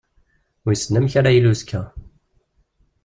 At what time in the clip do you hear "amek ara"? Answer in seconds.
0.99-1.35